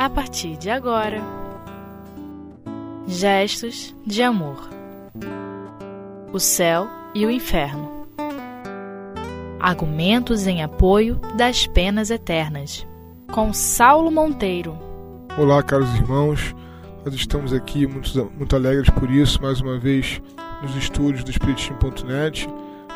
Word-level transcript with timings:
a 0.00 0.08
partir 0.08 0.56
de 0.56 0.70
agora. 0.70 1.20
Gestos 3.06 3.94
de 4.06 4.22
amor. 4.22 4.70
O 6.32 6.40
céu 6.40 6.88
e 7.14 7.26
o 7.26 7.30
inferno. 7.30 8.08
Argumentos 9.60 10.46
em 10.46 10.62
apoio 10.62 11.20
das 11.36 11.66
penas 11.66 12.08
eternas. 12.10 12.86
Com 13.30 13.52
Saulo 13.52 14.10
Monteiro. 14.10 14.74
Olá, 15.36 15.62
caros 15.62 15.94
irmãos. 15.94 16.54
Nós 17.04 17.12
estamos 17.12 17.52
aqui 17.52 17.86
muito, 17.86 18.32
muito 18.34 18.56
alegres 18.56 18.88
por 18.88 19.10
isso, 19.10 19.42
mais 19.42 19.60
uma 19.60 19.78
vez, 19.78 20.22
nos 20.62 20.74
estúdios 20.76 21.22
do 21.22 21.30
Espiritismo.net, 21.30 22.48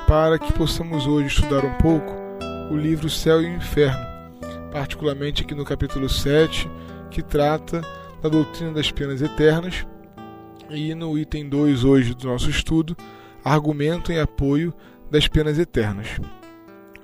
para 0.08 0.38
que 0.38 0.50
possamos 0.54 1.06
hoje 1.06 1.26
estudar 1.26 1.66
um 1.66 1.74
pouco 1.74 2.14
o 2.72 2.76
livro 2.78 3.10
Céu 3.10 3.42
e 3.42 3.46
o 3.46 3.56
Inferno, 3.56 4.06
particularmente 4.72 5.42
aqui 5.42 5.54
no 5.54 5.66
capítulo 5.66 6.08
7, 6.08 6.66
que 7.10 7.22
trata 7.22 7.80
da 8.22 8.28
doutrina 8.28 8.72
das 8.72 8.90
penas 8.90 9.20
eternas, 9.22 9.86
e 10.70 10.94
no 10.94 11.18
item 11.18 11.48
2 11.48 11.84
hoje 11.84 12.14
do 12.14 12.26
nosso 12.26 12.48
estudo, 12.48 12.96
argumento 13.44 14.10
em 14.10 14.18
apoio 14.18 14.74
das 15.10 15.28
penas 15.28 15.58
eternas. 15.58 16.08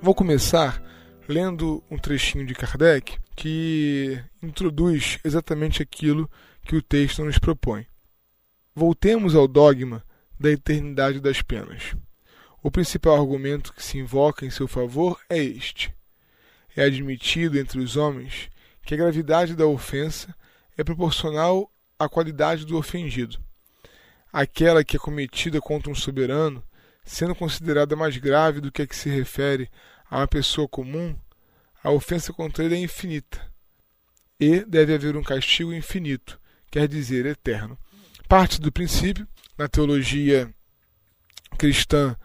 Vou 0.01 0.15
começar 0.15 0.81
lendo 1.27 1.83
um 1.89 1.97
trechinho 1.97 2.45
de 2.45 2.53
Kardec 2.53 3.17
que 3.35 4.19
introduz 4.41 5.19
exatamente 5.23 5.81
aquilo 5.81 6.29
que 6.63 6.75
o 6.75 6.81
texto 6.81 7.23
nos 7.23 7.37
propõe. 7.37 7.85
Voltemos 8.75 9.35
ao 9.35 9.47
dogma 9.47 10.03
da 10.39 10.49
eternidade 10.49 11.19
das 11.19 11.41
penas. 11.41 11.95
O 12.63 12.71
principal 12.71 13.15
argumento 13.15 13.73
que 13.73 13.83
se 13.83 13.97
invoca 13.97 14.45
em 14.45 14.49
seu 14.49 14.67
favor 14.67 15.19
é 15.29 15.37
este: 15.37 15.93
é 16.75 16.83
admitido 16.83 17.57
entre 17.57 17.79
os 17.79 17.95
homens 17.95 18.49
que 18.83 18.93
a 18.93 18.97
gravidade 18.97 19.55
da 19.55 19.65
ofensa 19.65 20.35
é 20.77 20.83
proporcional 20.83 21.71
à 21.97 22.09
qualidade 22.09 22.65
do 22.65 22.77
ofendido. 22.77 23.39
Aquela 24.31 24.83
que 24.83 24.95
é 24.95 24.99
cometida 24.99 25.59
contra 25.61 25.91
um 25.91 25.95
soberano, 25.95 26.63
sendo 27.03 27.35
considerada 27.35 27.95
mais 27.95 28.17
grave 28.17 28.61
do 28.61 28.71
que 28.71 28.81
a 28.81 28.87
que 28.87 28.95
se 28.95 29.09
refere 29.09 29.69
a 30.09 30.17
uma 30.17 30.27
pessoa 30.27 30.67
comum, 30.67 31.15
a 31.83 31.91
ofensa 31.91 32.31
contra 32.33 32.63
ele 32.63 32.75
é 32.75 32.79
infinita. 32.79 33.51
E 34.39 34.65
deve 34.65 34.93
haver 34.93 35.15
um 35.15 35.23
castigo 35.23 35.73
infinito, 35.73 36.39
quer 36.71 36.87
dizer, 36.87 37.25
eterno. 37.25 37.77
Parte 38.27 38.59
do 38.59 38.71
princípio, 38.71 39.27
na 39.57 39.67
teologia 39.67 40.51
cristã 41.57 42.15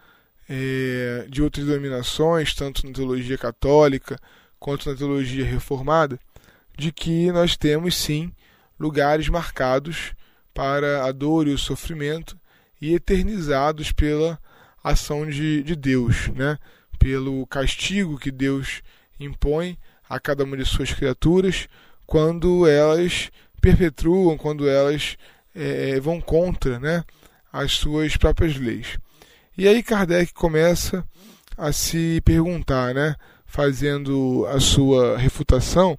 é, 0.49 1.27
de 1.29 1.41
outras 1.41 1.65
denominações, 1.65 2.55
tanto 2.55 2.87
na 2.87 2.93
teologia 2.93 3.37
católica 3.37 4.19
quanto 4.59 4.89
na 4.89 4.95
teologia 4.95 5.45
reformada, 5.45 6.19
de 6.77 6.91
que 6.91 7.31
nós 7.31 7.57
temos 7.57 7.95
sim 7.97 8.31
lugares 8.79 9.27
marcados 9.27 10.13
para 10.53 11.05
a 11.05 11.11
dor 11.11 11.47
e 11.47 11.51
o 11.51 11.57
sofrimento 11.57 12.37
e 12.79 12.93
eternizados 12.93 13.91
pela 13.91 14.39
ação 14.83 15.27
de, 15.27 15.63
de 15.63 15.75
Deus, 15.75 16.29
né? 16.29 16.57
pelo 16.99 17.45
castigo 17.47 18.17
que 18.17 18.31
Deus 18.31 18.81
impõe 19.19 19.77
a 20.07 20.19
cada 20.19 20.43
uma 20.43 20.55
de 20.55 20.65
suas 20.65 20.93
criaturas 20.93 21.67
quando 22.05 22.67
elas 22.67 23.29
perpetuam, 23.59 24.37
quando 24.37 24.69
elas 24.69 25.17
é, 25.53 25.99
vão 25.99 26.21
contra 26.21 26.79
né, 26.79 27.03
as 27.51 27.73
suas 27.73 28.15
próprias 28.15 28.55
leis. 28.55 28.97
E 29.57 29.67
aí 29.67 29.81
Kardec 29.81 30.33
começa 30.33 31.05
a 31.57 31.71
se 31.71 32.21
perguntar, 32.23 32.93
né, 32.93 33.15
fazendo 33.45 34.45
a 34.47 34.59
sua 34.59 35.17
refutação, 35.17 35.97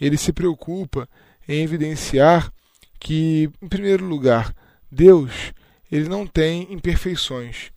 ele 0.00 0.16
se 0.16 0.32
preocupa 0.32 1.08
em 1.48 1.62
evidenciar 1.62 2.52
que, 2.98 3.50
em 3.62 3.68
primeiro 3.68 4.04
lugar, 4.04 4.54
Deus 4.90 5.52
ele 5.90 6.08
não 6.08 6.26
tem 6.26 6.72
imperfeições. 6.72 7.70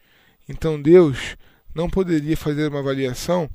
Então 0.48 0.82
Deus 0.82 1.38
não 1.74 1.90
poderia 1.90 2.36
fazer 2.36 2.70
uma 2.70 2.80
avaliação 2.80 3.50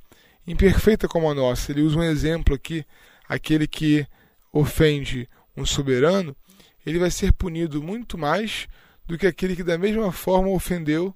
imperfeita 0.47 1.07
como 1.07 1.29
a 1.29 1.33
nossa. 1.33 1.71
Ele 1.71 1.81
usa 1.81 1.99
um 1.99 2.03
exemplo 2.03 2.55
aqui, 2.55 2.85
aquele 3.27 3.67
que 3.67 4.07
ofende 4.51 5.27
um 5.57 5.65
soberano, 5.65 6.35
ele 6.85 6.99
vai 6.99 7.11
ser 7.11 7.33
punido 7.33 7.81
muito 7.81 8.17
mais 8.17 8.67
do 9.05 9.17
que 9.17 9.27
aquele 9.27 9.55
que 9.55 9.63
da 9.63 9.77
mesma 9.77 10.11
forma 10.11 10.49
ofendeu 10.49 11.13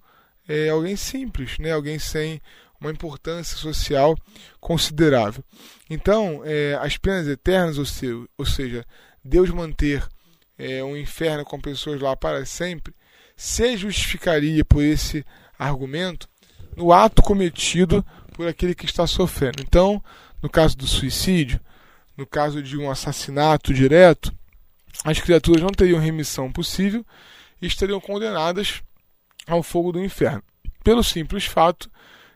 é, 0.48 0.70
alguém 0.70 0.96
simples, 0.96 1.58
né? 1.60 1.72
alguém 1.72 2.00
sem 2.00 2.42
uma 2.80 2.92
importância 2.92 3.58
social 3.58 4.18
considerável. 4.60 5.44
Então, 5.90 6.42
é, 6.46 6.78
as 6.82 6.98
penas 6.98 7.28
eternas, 7.28 7.78
ou, 7.78 7.86
se, 7.86 8.08
ou 8.38 8.46
seja, 8.46 8.86
Deus 9.24 9.50
manter 9.50 10.08
é, 10.58 10.84
um 10.84 10.96
inferno 10.96 11.44
com 11.44 11.60
pessoas 11.60 12.00
lá 12.00 12.16
para 12.16 12.46
sempre, 12.46 12.94
se 13.36 13.78
justificaria 13.78 14.64
por 14.64 14.84
esse 14.84 15.26
argumento 15.58 16.28
no 16.76 16.92
ato 16.94 17.22
cometido 17.22 18.06
por 18.34 18.48
aquele 18.48 18.76
que 18.76 18.86
está 18.86 19.06
sofrendo. 19.06 19.62
Então, 19.62 20.04
no 20.42 20.50
caso 20.50 20.78
do 20.78 20.88
suicídio, 20.88 21.60
no 22.16 22.26
caso 22.26 22.62
de 22.62 22.78
um 22.78 22.90
assassinato 22.90 23.74
direto, 23.74 24.34
as 25.04 25.20
criaturas 25.20 25.62
não 25.62 25.70
teriam 25.70 26.00
remissão 26.00 26.52
possível 26.52 27.06
e 27.62 27.68
estariam 27.68 28.00
condenadas 28.00 28.82
ao 29.48 29.64
fogo 29.64 29.92
do 29.92 30.04
inferno, 30.04 30.44
pelo 30.84 31.04
simples 31.04 31.46
fato 31.46 31.90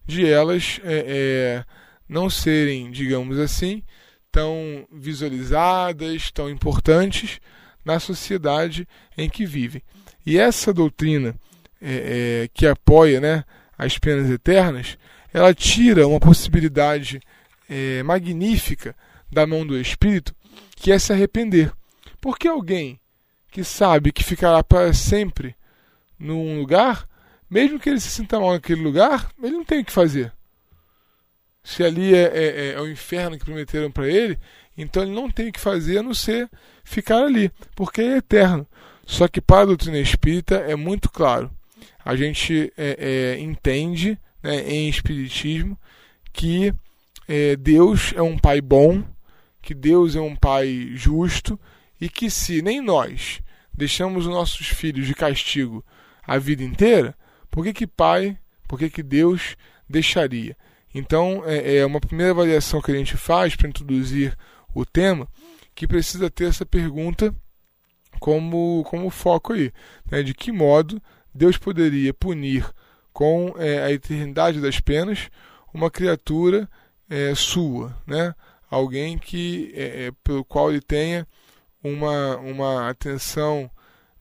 de 0.06 0.28
elas 0.28 0.80
é, 0.84 1.06
é, 1.08 1.66
não 2.08 2.30
serem, 2.30 2.92
digamos 2.92 3.40
assim, 3.40 3.84
tão 4.32 4.88
visualizadas, 4.92 6.32
tão 6.32 6.50
importantes 6.50 7.40
na 7.86 8.00
sociedade 8.00 8.88
em 9.18 9.30
que 9.30 9.46
vivem. 9.46 9.82
E 10.26 10.38
essa 10.38 10.74
doutrina 10.74 11.36
é, 11.82 12.44
é 12.44 12.50
que 12.54 12.66
apoia 12.66 13.20
né, 13.20 13.44
as 13.78 13.98
penas 13.98 14.30
eternas, 14.30 14.98
ela 15.34 15.54
tira 15.54 16.08
uma 16.08 16.20
possibilidade 16.20 17.20
é, 17.70 18.04
magnífica 18.04 18.96
da 19.32 19.48
mão 19.48 19.66
do 19.66 19.80
Espírito, 19.80 20.34
que 20.76 20.92
é 20.92 21.00
se 21.00 21.12
arrepender. 21.12 21.72
Porque 22.22 22.48
alguém 22.48 23.00
que 23.52 23.64
sabe 23.64 24.12
que 24.12 24.24
ficará 24.24 24.64
para 24.64 24.94
sempre 24.94 25.56
num 26.18 26.60
lugar, 26.60 27.08
mesmo 27.50 27.80
que 27.80 27.90
ele 27.90 28.00
se 28.00 28.10
sinta 28.10 28.40
mal 28.40 28.54
naquele 28.54 28.82
lugar, 28.82 29.30
ele 29.42 29.54
não 29.54 29.66
tem 29.66 29.82
o 29.82 29.86
que 29.86 29.92
fazer. 29.92 30.32
Se 31.64 31.84
ali 31.84 32.14
é, 32.14 32.32
é, 32.34 32.74
é 32.74 32.82
o 32.82 32.90
inferno 32.90 33.38
que 33.38 33.46
prometeram 33.46 33.92
para 33.92 34.08
ele, 34.08 34.38
então 34.78 35.04
ele 35.04 35.14
não 35.14 35.30
tem 35.32 35.50
o 35.50 35.54
que 35.54 35.60
fazer 35.60 36.00
a 36.00 36.04
não 36.04 36.14
ser 36.14 36.50
ficar 36.84 37.24
ali, 37.24 37.52
porque 37.76 38.02
é 38.02 38.18
eterno. 38.18 38.68
Só 39.06 39.28
que 39.28 39.42
para 39.42 39.62
a 39.62 39.66
doutrina 39.66 40.00
espírita 40.00 40.56
é 40.56 40.76
muito 40.76 41.10
claro. 41.10 41.52
A 42.04 42.16
gente 42.16 42.72
é, 42.78 43.36
é 43.38 43.40
entende 43.40 44.18
né, 44.42 44.62
em 44.70 44.90
espiritismo 44.90 45.78
que 46.34 46.74
é, 47.28 47.56
Deus 47.56 48.14
é 48.16 48.22
um 48.22 48.38
pai 48.38 48.60
bom, 48.60 49.04
que 49.62 49.74
Deus 49.74 50.16
é 50.16 50.22
um 50.22 50.36
pai 50.36 50.92
justo 50.94 51.60
e 52.00 52.10
que 52.10 52.30
se 52.30 52.62
nem 52.62 52.82
nós 52.82 53.42
deixamos 53.74 54.26
os 54.26 54.32
nossos 54.32 54.68
filhos 54.68 55.08
de 55.08 55.16
castigo 55.16 55.84
a 56.26 56.38
vida 56.38 56.64
inteira, 56.64 57.16
por 57.54 57.64
que 57.64 57.72
que 57.72 57.86
pai, 57.86 58.36
por 58.68 58.80
que 58.80 58.90
que 58.90 59.04
Deus 59.04 59.56
deixaria? 59.88 60.58
Então 60.92 61.44
é, 61.46 61.78
é 61.78 61.86
uma 61.86 62.02
primeira 62.02 62.32
avaliação 62.32 62.82
que 62.82 62.92
a 62.92 62.96
gente 62.96 63.16
faz 63.16 63.56
para 63.56 63.70
introduzir 63.70 64.36
o 64.74 64.84
tema 64.84 65.28
que 65.76 65.88
precisa 65.88 66.32
ter 66.32 66.46
essa 66.46 66.66
pergunta 66.66 67.34
como, 68.20 68.84
como 68.88 69.08
foco 69.12 69.54
aí, 69.54 69.72
né? 70.10 70.24
de 70.24 70.34
que 70.34 70.52
modo 70.52 71.00
Deus 71.32 71.56
poderia 71.56 72.12
punir 72.12 72.68
com 73.14 73.54
é, 73.60 73.84
a 73.84 73.92
eternidade 73.92 74.60
das 74.60 74.80
penas 74.80 75.30
uma 75.72 75.92
criatura 75.92 76.68
é, 77.08 77.36
sua, 77.36 77.96
né? 78.08 78.34
alguém 78.68 79.20
que 79.20 79.72
é, 79.76 80.06
é, 80.08 80.12
pelo 80.24 80.44
qual 80.44 80.72
ele 80.72 80.82
tenha 80.82 81.28
uma, 81.84 82.36
uma 82.38 82.90
atenção 82.90 83.70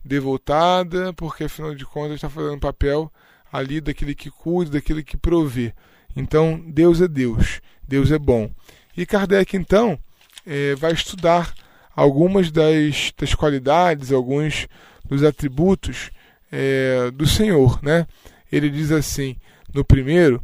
devotada, 0.05 1.13
porque 1.13 1.45
afinal 1.45 1.73
de 1.73 1.83
contas 1.83 2.15
está 2.15 2.29
fazendo 2.29 2.59
papel 2.59 3.11
ali 3.53 3.79
daquele 3.79 4.15
que 4.15 4.31
cuida, 4.31 4.71
daquele 4.71 5.03
que 5.03 5.15
provê. 5.15 5.71
Então 6.15 6.59
Deus 6.67 6.99
é 6.99 7.07
Deus, 7.07 7.61
Deus 7.87 8.11
é 8.11 8.17
bom. 8.17 8.51
E 8.97 9.05
Kardec 9.05 9.55
então 9.55 9.99
é, 10.43 10.73
vai 10.73 10.91
estudar 10.91 11.53
algumas 11.95 12.51
das, 12.51 13.13
das 13.15 13.35
qualidades, 13.35 14.11
alguns 14.11 14.67
dos 15.05 15.23
atributos 15.23 16.09
é, 16.51 17.11
do 17.11 17.27
Senhor, 17.27 17.79
né? 17.83 18.07
Ele 18.51 18.69
diz 18.71 18.91
assim, 18.91 19.35
no 19.71 19.85
primeiro 19.85 20.41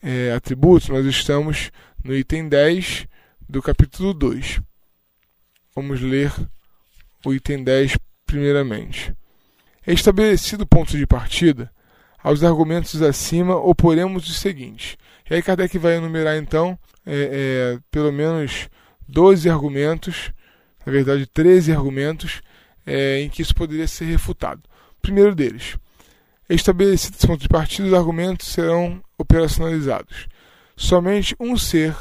é, 0.00 0.32
atributo, 0.32 0.92
nós 0.92 1.04
estamos 1.06 1.72
no 2.02 2.14
item 2.14 2.48
10 2.48 3.08
do 3.48 3.60
capítulo 3.60 4.14
2. 4.14 4.60
Vamos 5.74 6.00
ler 6.00 6.32
o 7.24 7.34
item 7.34 7.64
10 7.64 7.98
primeiramente. 8.24 9.12
É 9.86 9.92
estabelecido 9.92 10.62
o 10.62 10.66
ponto 10.66 10.96
de 10.96 11.06
partida, 11.06 11.70
aos 12.24 12.42
argumentos 12.42 13.00
acima 13.00 13.54
oporemos 13.54 14.28
os 14.28 14.40
seguintes. 14.40 14.96
E 15.30 15.34
aí 15.34 15.42
Kardec 15.42 15.78
vai 15.78 15.96
enumerar 15.96 16.36
então 16.36 16.76
é, 17.06 17.76
é, 17.76 17.78
pelo 17.92 18.10
menos 18.10 18.68
12 19.06 19.48
argumentos 19.48 20.32
na 20.84 20.92
verdade, 20.92 21.26
13 21.26 21.72
argumentos 21.72 22.42
é, 22.86 23.20
em 23.20 23.28
que 23.28 23.42
isso 23.42 23.54
poderia 23.54 23.88
ser 23.88 24.04
refutado. 24.04 24.62
primeiro 25.00 25.34
deles, 25.34 25.76
estabelecido 26.48 27.16
esse 27.16 27.26
ponto 27.26 27.40
de 27.40 27.48
partida, 27.48 27.88
os 27.88 27.94
argumentos 27.94 28.48
serão 28.48 29.02
operacionalizados. 29.18 30.26
Somente 30.76 31.34
um 31.40 31.56
ser 31.56 31.96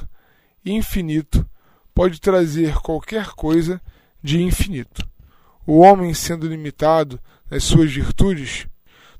infinito 0.65 1.47
pode 1.93 2.19
trazer 2.19 2.75
qualquer 2.75 3.27
coisa 3.27 3.81
de 4.21 4.41
infinito. 4.41 5.07
O 5.65 5.79
homem, 5.79 6.13
sendo 6.13 6.47
limitado 6.47 7.19
nas 7.49 7.63
suas 7.63 7.91
virtudes, 7.91 8.67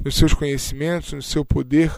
nos 0.04 0.16
seus 0.16 0.34
conhecimentos, 0.34 1.14
no 1.14 1.22
seu 1.22 1.46
poder, 1.46 1.92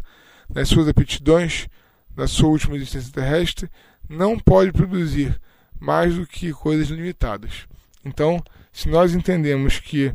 nas 0.53 0.69
suas 0.69 0.87
aptidões, 0.87 1.67
na 2.15 2.27
sua 2.27 2.49
última 2.49 2.75
existência 2.75 3.11
terrestre, 3.11 3.69
não 4.07 4.37
pode 4.37 4.71
produzir 4.71 5.39
mais 5.79 6.15
do 6.15 6.25
que 6.25 6.53
coisas 6.53 6.87
limitadas. 6.87 7.67
Então, 8.03 8.41
se 8.71 8.87
nós 8.87 9.13
entendemos 9.13 9.79
que 9.79 10.11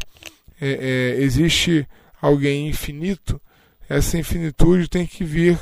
é, 0.61 1.17
é, 1.19 1.23
existe 1.23 1.87
alguém 2.21 2.69
infinito, 2.69 3.41
essa 3.89 4.17
infinitude 4.17 4.89
tem 4.89 5.07
que 5.07 5.25
vir 5.25 5.59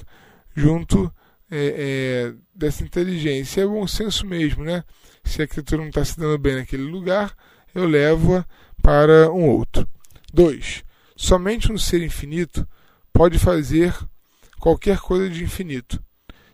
junto 0.54 1.12
é, 1.50 2.32
é 2.32 2.34
dessa 2.54 2.82
inteligência. 2.82 3.62
É 3.62 3.66
bom 3.66 3.86
senso 3.86 4.26
mesmo, 4.26 4.64
né? 4.64 4.84
Se 5.24 5.40
a 5.40 5.46
criatura 5.46 5.80
não 5.80 5.88
está 5.88 6.04
se 6.04 6.18
dando 6.18 6.36
bem 6.36 6.56
naquele 6.56 6.82
lugar, 6.82 7.34
eu 7.74 7.86
levo-a 7.86 8.44
para 8.82 9.30
um 9.32 9.48
outro. 9.48 9.88
2. 10.32 10.84
Somente 11.20 11.72
um 11.72 11.76
ser 11.76 12.00
infinito 12.00 12.64
pode 13.12 13.40
fazer 13.40 13.92
qualquer 14.60 14.98
coisa 14.98 15.28
de 15.28 15.42
infinito. 15.42 16.00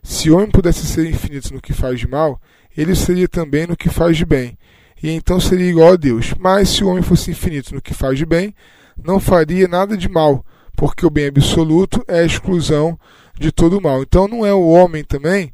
Se 0.02 0.30
o 0.30 0.36
homem 0.36 0.50
pudesse 0.50 0.86
ser 0.86 1.06
infinito 1.06 1.52
no 1.52 1.60
que 1.60 1.74
faz 1.74 2.00
de 2.00 2.08
mal, 2.08 2.40
ele 2.74 2.94
seria 2.94 3.28
também 3.28 3.66
no 3.66 3.76
que 3.76 3.90
faz 3.90 4.16
de 4.16 4.24
bem, 4.24 4.58
e 5.02 5.10
então 5.10 5.38
seria 5.38 5.68
igual 5.68 5.92
a 5.92 5.96
Deus. 5.96 6.32
Mas 6.38 6.70
se 6.70 6.82
o 6.82 6.88
homem 6.88 7.02
fosse 7.02 7.30
infinito 7.30 7.74
no 7.74 7.82
que 7.82 7.92
faz 7.92 8.16
de 8.16 8.24
bem, 8.24 8.54
não 8.96 9.20
faria 9.20 9.68
nada 9.68 9.98
de 9.98 10.08
mal, 10.08 10.42
porque 10.74 11.04
o 11.04 11.10
bem 11.10 11.26
absoluto 11.26 12.02
é 12.08 12.20
a 12.20 12.24
exclusão 12.24 12.98
de 13.38 13.52
todo 13.52 13.76
o 13.76 13.82
mal. 13.82 14.00
Então 14.00 14.26
não 14.26 14.46
é 14.46 14.54
o 14.54 14.66
homem 14.66 15.04
também 15.04 15.52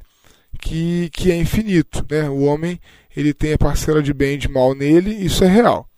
que, 0.60 1.10
que 1.12 1.32
é 1.32 1.36
infinito. 1.36 2.06
Né? 2.08 2.30
O 2.30 2.42
homem 2.42 2.78
ele 3.16 3.34
tem 3.34 3.54
a 3.54 3.58
parcela 3.58 4.00
de 4.00 4.14
bem 4.14 4.34
e 4.34 4.38
de 4.38 4.48
mal 4.48 4.72
nele, 4.72 5.10
isso 5.10 5.42
é 5.42 5.48
real. 5.48 5.88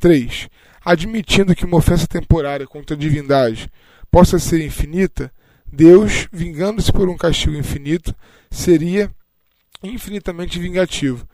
3. 0.00 0.48
Admitindo 0.88 1.52
que 1.52 1.64
uma 1.64 1.78
ofensa 1.78 2.06
temporária 2.06 2.64
contra 2.64 2.94
a 2.94 2.98
divindade 2.98 3.68
possa 4.08 4.38
ser 4.38 4.64
infinita, 4.64 5.32
Deus, 5.66 6.28
vingando-se 6.32 6.92
por 6.92 7.08
um 7.08 7.16
castigo 7.16 7.56
infinito, 7.56 8.14
seria 8.48 9.10
infinitamente 9.82 10.60
vingativo. 10.60 11.26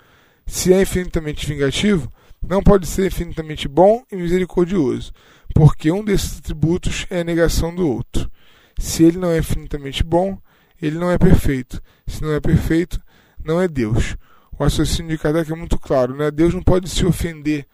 Se 0.46 0.72
é 0.72 0.80
infinitamente 0.80 1.46
vingativo, 1.46 2.10
não 2.40 2.62
pode 2.62 2.86
ser 2.86 3.08
infinitamente 3.08 3.68
bom 3.68 4.02
e 4.10 4.16
misericordioso, 4.16 5.12
porque 5.54 5.92
um 5.92 6.02
desses 6.02 6.38
atributos 6.38 7.06
é 7.10 7.20
a 7.20 7.24
negação 7.24 7.74
do 7.74 7.86
outro. 7.86 8.32
Se 8.78 9.04
ele 9.04 9.18
não 9.18 9.32
é 9.32 9.36
infinitamente 9.36 10.02
bom, 10.02 10.38
ele 10.80 10.98
não 10.98 11.10
é 11.10 11.18
perfeito. 11.18 11.78
Se 12.06 12.22
não 12.22 12.32
é 12.32 12.40
perfeito, 12.40 12.98
não 13.44 13.60
é 13.60 13.68
Deus. 13.68 14.16
O 14.58 14.64
raciocínio 14.64 15.10
de 15.10 15.22
Kardec 15.22 15.52
é 15.52 15.54
muito 15.54 15.78
claro, 15.78 16.16
né? 16.16 16.30
Deus 16.30 16.54
não 16.54 16.62
pode 16.62 16.88
se 16.88 17.04
ofender 17.04 17.66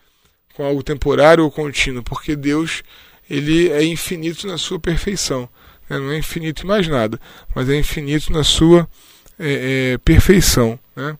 com 0.58 0.64
algo 0.64 0.82
temporário 0.82 1.44
ou 1.44 1.52
contínuo, 1.52 2.02
porque 2.02 2.34
Deus 2.34 2.82
ele 3.31 3.69
é 3.69 3.84
infinito 3.84 4.44
na 4.44 4.58
sua 4.58 4.81
perfeição. 4.81 5.49
Né? 5.88 5.96
Não 5.96 6.10
é 6.10 6.19
infinito 6.19 6.64
em 6.64 6.66
mais 6.66 6.88
nada, 6.88 7.20
mas 7.55 7.69
é 7.69 7.76
infinito 7.76 8.32
na 8.32 8.43
sua 8.43 8.90
é, 9.38 9.93
é, 9.93 9.99
perfeição. 9.99 10.76
Né? 10.96 11.16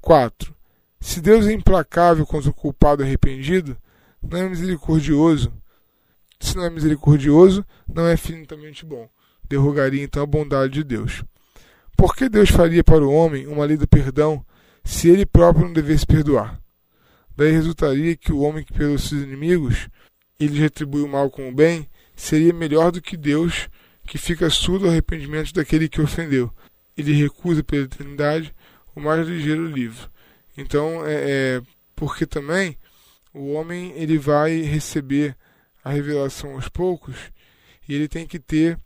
4. 0.00 0.54
Se 1.00 1.20
Deus 1.20 1.48
é 1.48 1.52
implacável 1.52 2.24
contra 2.24 2.48
o 2.48 2.54
culpado 2.54 3.02
arrependido, 3.02 3.76
não 4.22 4.38
é 4.38 4.48
misericordioso. 4.48 5.52
Se 6.38 6.56
não 6.56 6.64
é 6.64 6.70
misericordioso, 6.70 7.66
não 7.92 8.06
é 8.06 8.14
infinitamente 8.14 8.86
bom. 8.86 9.08
Derrogaria 9.48 10.04
então 10.04 10.22
a 10.22 10.26
bondade 10.26 10.74
de 10.74 10.84
Deus. 10.84 11.24
Por 11.96 12.14
que 12.14 12.28
Deus 12.28 12.50
faria 12.50 12.84
para 12.84 13.04
o 13.04 13.12
homem 13.12 13.48
uma 13.48 13.64
lei 13.64 13.76
do 13.76 13.88
perdão 13.88 14.46
se 14.84 15.08
ele 15.08 15.26
próprio 15.26 15.64
não 15.64 15.72
devesse 15.72 16.06
perdoar? 16.06 16.60
Daí 17.36 17.52
resultaria 17.52 18.16
que 18.16 18.32
o 18.32 18.40
homem 18.40 18.64
que 18.64 18.72
perdoa 18.72 18.98
seus 18.98 19.22
inimigos 19.22 19.88
e 20.40 20.46
lhes 20.46 20.58
retribui 20.58 21.02
o 21.02 21.08
mal 21.08 21.30
com 21.30 21.48
o 21.48 21.54
bem 21.54 21.88
seria 22.14 22.52
melhor 22.52 22.90
do 22.90 23.02
que 23.02 23.16
Deus 23.16 23.68
que 24.06 24.16
fica 24.16 24.48
surdo 24.48 24.86
ao 24.86 24.92
arrependimento 24.92 25.52
daquele 25.52 25.88
que 25.88 26.00
ofendeu. 26.00 26.50
Ele 26.96 27.12
recusa 27.12 27.62
pela 27.62 27.84
eternidade 27.84 28.54
o 28.94 29.00
mais 29.00 29.26
ligeiro 29.26 29.66
livro. 29.66 30.10
Então, 30.56 31.04
é, 31.04 31.14
é, 31.14 31.62
porque 31.94 32.24
também 32.24 32.78
o 33.34 33.52
homem 33.52 33.92
ele 33.96 34.16
vai 34.16 34.62
receber 34.62 35.36
a 35.84 35.90
revelação 35.90 36.54
aos 36.54 36.68
poucos 36.68 37.16
e 37.86 37.94
ele 37.94 38.08
tem 38.08 38.26
que 38.26 38.38
ter 38.38 38.78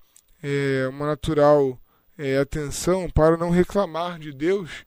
é, 0.42 0.88
uma 0.88 1.06
natural 1.06 1.78
é, 2.18 2.38
atenção 2.38 3.08
para 3.08 3.36
não 3.36 3.50
reclamar 3.50 4.18
de 4.18 4.32
Deus, 4.32 4.84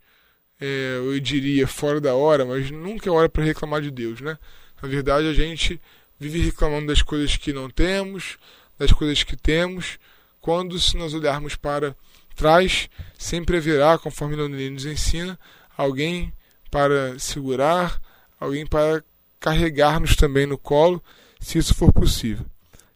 é, 0.66 0.96
eu 0.96 1.20
diria 1.20 1.68
fora 1.68 2.00
da 2.00 2.16
hora, 2.16 2.46
mas 2.46 2.72
nunca 2.72 3.10
é 3.10 3.12
hora 3.12 3.28
para 3.28 3.44
reclamar 3.44 3.82
de 3.82 3.92
Deus, 3.92 4.22
né? 4.22 4.38
Na 4.82 4.88
verdade, 4.88 5.28
a 5.28 5.34
gente 5.34 5.80
vive 6.18 6.40
reclamando 6.40 6.88
das 6.88 7.02
coisas 7.02 7.36
que 7.36 7.52
não 7.52 7.70
temos, 7.70 8.38
das 8.80 8.90
coisas 8.94 9.24
que 9.24 9.36
temos, 9.36 10.00
quando, 10.40 10.80
se 10.80 10.96
nós 10.96 11.14
olharmos 11.14 11.58
para 11.58 11.94
trás, 12.34 12.90
sempre 13.18 13.58
haverá, 13.58 13.98
conforme 13.98 14.38
Leonine 14.38 14.70
nos 14.70 14.86
ensina, 14.86 15.38
alguém 15.76 16.32
para 16.72 17.20
segurar, 17.20 18.02
alguém 18.40 18.66
para 18.66 19.04
carregar-nos 19.42 20.16
também 20.16 20.46
no 20.46 20.58
colo, 20.58 21.04
se 21.42 21.58
isso 21.58 21.76
for 21.76 21.92
possível. 21.92 22.46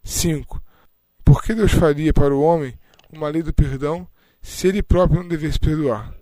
5. 0.05 0.63
Por 1.25 1.43
que 1.43 1.53
Deus 1.53 1.73
faria 1.73 2.13
para 2.13 2.33
o 2.33 2.41
homem 2.41 2.73
uma 3.11 3.27
lei 3.27 3.43
do 3.43 3.53
perdão 3.53 4.07
se 4.41 4.69
ele 4.69 4.81
próprio 4.81 5.21
não 5.21 5.27
devesse 5.27 5.59
perdoar? 5.59 6.16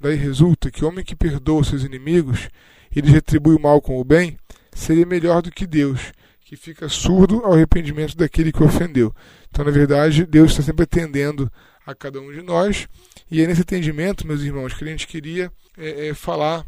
Daí 0.00 0.14
resulta 0.14 0.70
que 0.70 0.84
o 0.84 0.88
homem 0.88 1.04
que 1.04 1.16
perdoa 1.16 1.64
seus 1.64 1.82
inimigos 1.82 2.48
e 2.94 3.00
lhes 3.00 3.12
retribui 3.12 3.54
o 3.54 3.60
mal 3.60 3.80
com 3.80 4.00
o 4.00 4.04
bem 4.04 4.36
seria 4.74 5.06
melhor 5.06 5.42
do 5.42 5.50
que 5.50 5.66
Deus, 5.66 6.12
que 6.40 6.56
fica 6.56 6.88
surdo 6.88 7.44
ao 7.44 7.54
arrependimento 7.54 8.16
daquele 8.16 8.52
que 8.52 8.62
ofendeu. 8.62 9.14
Então, 9.50 9.64
na 9.64 9.70
verdade, 9.70 10.26
Deus 10.26 10.50
está 10.50 10.62
sempre 10.62 10.84
atendendo 10.84 11.50
a 11.86 11.94
cada 11.94 12.20
um 12.20 12.30
de 12.30 12.42
nós. 12.42 12.86
E 13.30 13.40
é 13.40 13.46
nesse 13.46 13.62
atendimento, 13.62 14.26
meus 14.26 14.42
irmãos, 14.42 14.74
que 14.74 14.84
a 14.84 14.86
gente 14.86 15.06
queria 15.06 15.50
é, 15.78 16.08
é, 16.08 16.14
falar 16.14 16.66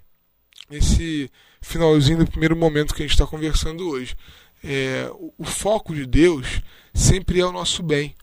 nesse 0.70 1.30
finalzinho 1.60 2.18
do 2.18 2.30
primeiro 2.30 2.56
momento 2.56 2.94
que 2.94 3.02
a 3.02 3.06
gente 3.06 3.14
está 3.14 3.26
conversando 3.26 3.88
hoje. 3.88 4.16
É, 4.64 5.10
o, 5.12 5.34
o 5.38 5.44
foco 5.44 5.94
de 5.94 6.06
Deus 6.06 6.62
sempre 6.94 7.40
é 7.40 7.46
o 7.46 7.52
nosso 7.52 7.82
bem. 7.82 8.16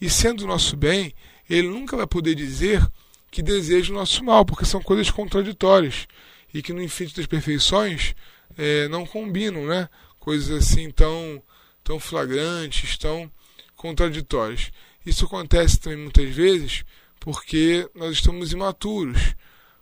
E 0.00 0.10
sendo 0.10 0.44
o 0.44 0.46
nosso 0.46 0.76
bem, 0.76 1.14
ele 1.48 1.68
nunca 1.68 1.96
vai 1.96 2.06
poder 2.06 2.34
dizer 2.34 2.86
que 3.34 3.42
deseja 3.42 3.92
o 3.92 3.96
nosso 3.96 4.22
mal, 4.22 4.44
porque 4.44 4.64
são 4.64 4.80
coisas 4.80 5.10
contraditórias 5.10 6.06
e 6.54 6.62
que 6.62 6.72
no 6.72 6.80
infinito 6.80 7.16
das 7.16 7.26
perfeições 7.26 8.14
é, 8.56 8.86
não 8.86 9.04
combinam, 9.04 9.66
né? 9.66 9.88
coisas 10.20 10.52
assim 10.52 10.88
tão, 10.88 11.42
tão 11.82 11.98
flagrantes, 11.98 12.96
tão 12.96 13.28
contraditórias. 13.74 14.70
Isso 15.04 15.24
acontece 15.24 15.80
também 15.80 15.98
muitas 15.98 16.32
vezes 16.32 16.84
porque 17.18 17.90
nós 17.92 18.12
estamos 18.12 18.52
imaturos, 18.52 19.34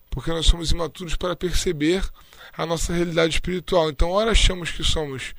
porque 0.09 0.31
nós 0.31 0.47
somos 0.47 0.71
imaturos 0.71 1.15
para 1.15 1.37
perceber 1.37 2.03
a 2.57 2.65
nossa 2.65 2.95
realidade 2.95 3.35
espiritual. 3.35 3.91
Então, 3.91 4.13
ora 4.13 4.31
achamos 4.31 4.71
que 4.71 4.83
somos 4.83 5.35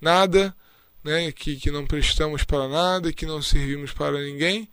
nada, 0.00 0.56
né, 1.04 1.30
que, 1.30 1.56
que 1.56 1.70
não 1.70 1.86
prestamos 1.86 2.42
para 2.42 2.66
nada, 2.68 3.12
que 3.12 3.26
não 3.26 3.42
servimos 3.42 3.92
para 3.92 4.18
ninguém, 4.18 4.66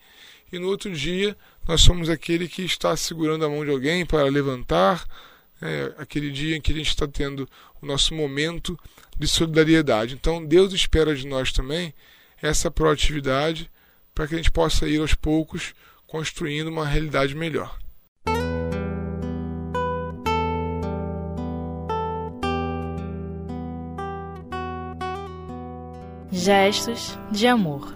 e 0.54 0.58
no 0.58 0.70
outro 0.70 0.90
dia 0.94 1.36
nós 1.68 1.82
somos 1.82 2.10
aquele 2.10 2.48
que 2.48 2.64
está 2.64 2.96
segurando 2.96 3.46
a 3.46 3.50
mão 3.50 3.66
de 3.66 3.72
alguém 3.72 4.06
para 4.06 4.24
levantar, 4.24 5.06
é, 5.62 5.94
aquele 5.98 6.32
dia 6.32 6.56
em 6.56 6.62
que 6.62 6.72
a 6.72 6.76
gente 6.76 6.90
está 6.90 7.08
tendo 7.08 7.48
o 7.82 7.86
nosso 7.86 8.14
momento 8.14 8.80
de 9.18 9.28
solidariedade. 9.28 10.14
Então, 10.14 10.46
Deus 10.46 10.74
espera 10.74 11.16
de 11.16 11.28
nós 11.28 11.52
também 11.52 11.94
essa 12.42 12.72
proatividade 12.72 13.70
para 14.14 14.28
que 14.28 14.36
a 14.36 14.38
gente 14.38 14.52
possa 14.52 14.88
ir 14.88 15.00
aos 15.00 15.14
poucos 15.14 15.74
construindo 16.06 16.70
uma 16.70 16.86
realidade 16.86 17.36
melhor. 17.36 17.78
Gestos 26.32 27.18
de 27.32 27.48
amor. 27.48 27.94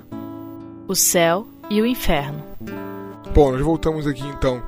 O 0.87 0.95
céu 0.95 1.47
e 1.69 1.81
o 1.81 1.85
inferno. 1.85 2.90
Bom, 3.33 3.53
nós 3.53 3.61
voltamos 3.61 4.05
aqui 4.05 4.23
então 4.23 4.61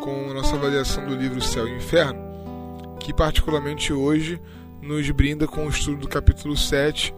com 0.00 0.30
a 0.32 0.34
nossa 0.34 0.56
avaliação 0.56 1.06
do 1.06 1.14
livro 1.14 1.40
Céu 1.40 1.68
e 1.68 1.76
Inferno, 1.76 2.96
que 2.98 3.14
particularmente 3.14 3.92
hoje 3.92 4.40
nos 4.82 5.08
brinda 5.12 5.46
com 5.46 5.64
o 5.64 5.70
estudo 5.70 5.98
do 5.98 6.08
capítulo 6.08 6.56
7, 6.56 7.14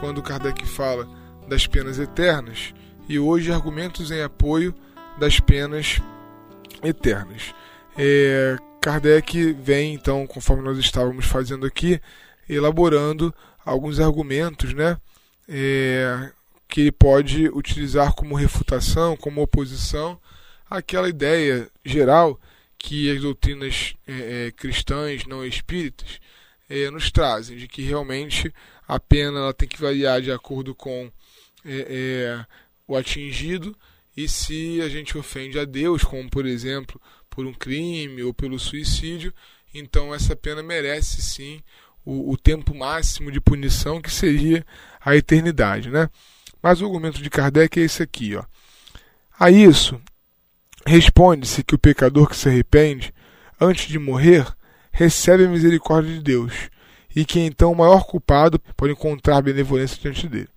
quando 0.00 0.22
Kardec 0.22 0.66
fala 0.66 1.08
das 1.48 1.66
penas 1.66 1.98
eternas, 1.98 2.74
e 3.08 3.18
hoje 3.18 3.50
argumentos 3.50 4.10
em 4.10 4.20
apoio 4.20 4.74
das 5.18 5.40
penas 5.40 6.02
eternas. 6.82 7.54
É, 7.96 8.58
Kardec 8.82 9.54
vem, 9.54 9.94
então, 9.94 10.26
conforme 10.26 10.62
nós 10.62 10.76
estávamos 10.76 11.24
fazendo 11.24 11.64
aqui, 11.64 11.98
elaborando 12.46 13.34
alguns 13.64 13.98
argumentos, 13.98 14.74
né? 14.74 14.98
É, 15.48 16.30
que 16.68 16.82
ele 16.82 16.92
pode 16.92 17.48
utilizar 17.48 18.14
como 18.14 18.34
refutação, 18.34 19.16
como 19.16 19.42
oposição 19.42 20.20
àquela 20.68 21.08
ideia 21.08 21.70
geral 21.84 22.40
que 22.78 23.10
as 23.10 23.20
doutrinas 23.20 23.94
é, 24.06 24.46
é, 24.46 24.50
cristãs 24.50 25.24
não 25.26 25.44
espíritas 25.44 26.20
é, 26.68 26.90
nos 26.90 27.10
trazem, 27.10 27.56
de 27.56 27.68
que 27.68 27.82
realmente 27.82 28.52
a 28.86 29.00
pena 29.00 29.38
ela 29.38 29.54
tem 29.54 29.68
que 29.68 29.80
variar 29.80 30.20
de 30.20 30.30
acordo 30.30 30.74
com 30.74 31.10
é, 31.64 31.86
é, 31.88 32.46
o 32.86 32.96
atingido 32.96 33.76
e 34.16 34.28
se 34.28 34.80
a 34.82 34.88
gente 34.88 35.16
ofende 35.16 35.58
a 35.58 35.64
Deus, 35.64 36.04
como 36.04 36.28
por 36.28 36.46
exemplo 36.46 37.00
por 37.30 37.46
um 37.46 37.52
crime 37.52 38.22
ou 38.22 38.32
pelo 38.32 38.58
suicídio, 38.58 39.32
então 39.72 40.14
essa 40.14 40.36
pena 40.36 40.62
merece 40.62 41.20
sim 41.20 41.62
o, 42.04 42.32
o 42.32 42.36
tempo 42.36 42.74
máximo 42.74 43.32
de 43.32 43.40
punição 43.40 44.00
que 44.00 44.10
seria 44.10 44.64
a 45.00 45.16
eternidade, 45.16 45.90
né? 45.90 46.08
Mas 46.64 46.80
o 46.80 46.86
argumento 46.86 47.22
de 47.22 47.28
Kardec 47.28 47.78
é 47.78 47.82
esse 47.82 48.02
aqui, 48.02 48.34
ó. 48.36 48.42
A 49.38 49.50
isso 49.50 50.00
responde-se 50.86 51.62
que 51.62 51.74
o 51.74 51.78
pecador 51.78 52.26
que 52.26 52.34
se 52.34 52.48
arrepende 52.48 53.12
antes 53.60 53.86
de 53.86 53.98
morrer 53.98 54.46
recebe 54.90 55.44
a 55.44 55.48
misericórdia 55.48 56.14
de 56.14 56.22
Deus 56.22 56.54
e 57.14 57.22
que 57.22 57.38
então 57.38 57.70
o 57.70 57.76
maior 57.76 58.06
culpado 58.06 58.58
pode 58.78 58.94
encontrar 58.94 59.42
benevolência 59.42 59.98
diante 60.00 60.26
dele. 60.26 60.48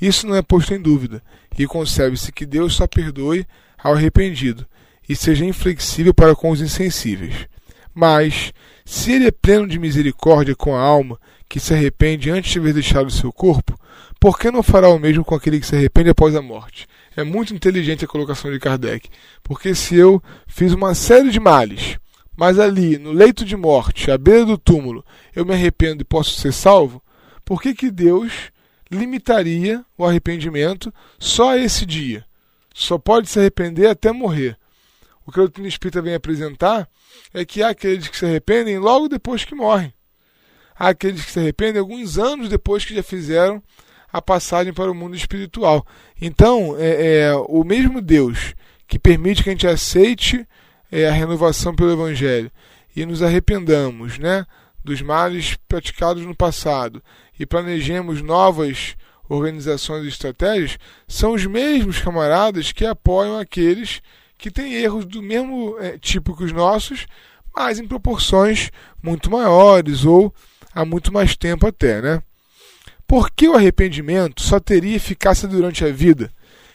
Isso 0.00 0.26
não 0.26 0.34
é 0.34 0.40
posto 0.40 0.72
em 0.72 0.80
dúvida, 0.80 1.22
e 1.58 1.66
concebe-se 1.66 2.32
que 2.32 2.46
Deus 2.46 2.74
só 2.74 2.86
perdoe 2.86 3.46
ao 3.76 3.92
arrependido 3.92 4.66
e 5.06 5.14
seja 5.14 5.44
inflexível 5.44 6.14
para 6.14 6.34
com 6.34 6.52
os 6.52 6.62
insensíveis. 6.62 7.46
Mas, 7.92 8.50
se 8.82 9.12
ele 9.12 9.26
é 9.26 9.30
pleno 9.30 9.68
de 9.68 9.78
misericórdia 9.78 10.56
com 10.56 10.74
a 10.74 10.80
alma 10.80 11.20
que 11.48 11.60
se 11.60 11.74
arrepende 11.74 12.30
antes 12.30 12.52
de 12.52 12.58
haver 12.58 12.74
deixado 12.74 13.06
o 13.06 13.12
seu 13.12 13.32
corpo, 13.32 13.78
por 14.18 14.38
que 14.38 14.50
não 14.50 14.62
fará 14.62 14.88
o 14.88 14.98
mesmo 14.98 15.24
com 15.24 15.34
aquele 15.34 15.60
que 15.60 15.66
se 15.66 15.76
arrepende 15.76 16.10
após 16.10 16.34
a 16.34 16.42
morte? 16.42 16.86
É 17.16 17.22
muito 17.22 17.54
inteligente 17.54 18.04
a 18.04 18.08
colocação 18.08 18.50
de 18.50 18.58
Kardec, 18.58 19.08
porque 19.42 19.74
se 19.74 19.94
eu 19.96 20.22
fiz 20.46 20.72
uma 20.72 20.94
série 20.94 21.30
de 21.30 21.38
males, 21.38 21.98
mas 22.36 22.58
ali, 22.58 22.98
no 22.98 23.12
leito 23.12 23.44
de 23.44 23.56
morte, 23.56 24.10
à 24.10 24.18
beira 24.18 24.44
do 24.44 24.58
túmulo, 24.58 25.04
eu 25.34 25.44
me 25.44 25.52
arrependo 25.52 26.02
e 26.02 26.04
posso 26.04 26.40
ser 26.40 26.52
salvo, 26.52 27.02
por 27.44 27.60
que, 27.60 27.74
que 27.74 27.90
Deus 27.90 28.50
limitaria 28.90 29.84
o 29.96 30.04
arrependimento 30.04 30.92
só 31.18 31.50
a 31.50 31.58
esse 31.58 31.86
dia? 31.86 32.24
Só 32.74 32.98
pode 32.98 33.28
se 33.28 33.38
arrepender 33.38 33.86
até 33.86 34.10
morrer. 34.10 34.58
O 35.24 35.30
que 35.30 35.38
a 35.38 35.42
doutrina 35.42 35.68
espírita 35.68 36.02
vem 36.02 36.14
apresentar 36.14 36.88
é 37.32 37.44
que 37.44 37.62
há 37.62 37.68
aqueles 37.68 38.08
que 38.08 38.16
se 38.16 38.24
arrependem 38.24 38.78
logo 38.78 39.08
depois 39.08 39.44
que 39.44 39.54
morrem. 39.54 39.92
Há 40.76 40.88
aqueles 40.88 41.24
que 41.24 41.30
se 41.30 41.38
arrependem 41.38 41.80
alguns 41.80 42.18
anos 42.18 42.48
depois 42.48 42.84
que 42.84 42.94
já 42.94 43.02
fizeram 43.02 43.62
a 44.12 44.22
passagem 44.22 44.72
para 44.72 44.90
o 44.90 44.94
mundo 44.94 45.16
espiritual. 45.16 45.86
Então, 46.20 46.76
é, 46.78 47.26
é 47.26 47.34
o 47.34 47.64
mesmo 47.64 48.00
Deus 48.00 48.54
que 48.86 48.98
permite 48.98 49.42
que 49.42 49.50
a 49.50 49.52
gente 49.52 49.66
aceite 49.66 50.46
é, 50.90 51.08
a 51.08 51.12
renovação 51.12 51.74
pelo 51.74 51.92
Evangelho 51.92 52.50
e 52.94 53.04
nos 53.04 53.22
arrependamos 53.22 54.18
né, 54.18 54.46
dos 54.84 55.02
males 55.02 55.56
praticados 55.68 56.24
no 56.24 56.34
passado 56.34 57.02
e 57.38 57.44
planejemos 57.44 58.22
novas 58.22 58.96
organizações 59.28 60.04
e 60.04 60.08
estratégias, 60.08 60.78
são 61.08 61.32
os 61.32 61.44
mesmos 61.46 61.98
camaradas 61.98 62.72
que 62.72 62.84
apoiam 62.84 63.38
aqueles 63.38 64.00
que 64.36 64.50
têm 64.50 64.74
erros 64.74 65.06
do 65.06 65.22
mesmo 65.22 65.76
é, 65.80 65.98
tipo 65.98 66.36
que 66.36 66.44
os 66.44 66.52
nossos, 66.52 67.06
mas 67.54 67.78
em 67.78 67.86
proporções 67.86 68.70
muito 69.02 69.30
maiores 69.30 70.04
ou 70.04 70.32
há 70.74 70.84
muito 70.84 71.12
mais 71.12 71.36
tempo 71.36 71.66
até, 71.66 72.02
né? 72.02 72.22
Por 73.06 73.30
que 73.30 73.48
o 73.48 73.54
arrependimento 73.54 74.42
só 74.42 74.58
teria 74.58 74.96
eficácia 74.96 75.46
durante 75.46 75.84
a 75.84 75.92
vida, 75.92 76.32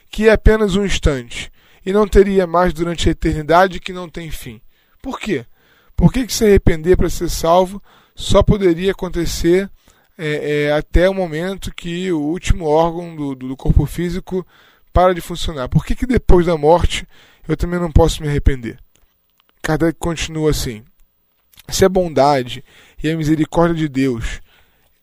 que 0.10 0.27
é 0.27 0.32
apenas 0.32 0.75
um 0.75 0.86
instante, 0.86 1.51
e 1.86 1.91
não 1.91 2.08
teria 2.08 2.46
mais 2.46 2.74
durante 2.74 3.10
a 3.10 3.12
eternidade 3.12 3.79
que 3.79 3.94
não 3.94 4.08
tem 4.08 4.29
fim. 4.29 4.62
Por 5.01 5.20
quê? 5.20 5.46
Por 5.96 6.13
que, 6.13 6.25
que 6.25 6.34
se 6.34 6.46
arrepender 6.46 6.96
para 6.96 7.10
ser 7.10 7.29
salvo 7.29 7.82
só 8.15 8.44
poderia 8.44 8.91
acontecer 8.91 9.70
é, 10.18 10.68
é, 10.68 10.72
até 10.74 11.10
o 11.10 11.13
momento 11.13 11.74
que 11.74 12.12
o 12.12 12.20
último 12.20 12.65
órgão 12.65 13.15
do, 13.15 13.36
do 13.36 13.58
corpo 13.58 13.86
físico 13.86 14.46
para 14.94 15.13
de 15.13 15.22
funcionar? 15.22 15.68
Por 15.68 15.86
que, 15.86 15.96
que 15.96 16.06
depois 16.06 16.46
da 16.46 16.58
morte 16.58 17.08
eu 17.48 17.58
também 17.58 17.79
não 17.79 17.91
posso 17.91 18.22
me 18.22 18.27
arrepender? 18.27 18.77
Kardec 19.62 19.98
continua 20.00 20.51
assim: 20.51 20.84
se 21.72 21.86
a 21.86 21.90
bondade 21.90 22.64
e 23.04 23.10
a 23.10 23.16
misericórdia 23.16 23.76
de 23.76 23.88
Deus 23.88 24.42